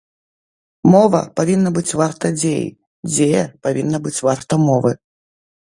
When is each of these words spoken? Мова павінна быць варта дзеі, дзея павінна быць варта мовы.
Мова 0.93 1.21
павінна 1.39 1.69
быць 1.75 1.95
варта 2.01 2.25
дзеі, 2.39 2.65
дзея 3.13 3.47
павінна 3.69 3.97
быць 4.09 4.17
варта 4.33 4.63
мовы. 4.67 4.91